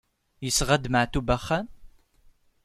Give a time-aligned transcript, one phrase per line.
[0.43, 1.67] Yesɣa-d Maɛṭub axxam?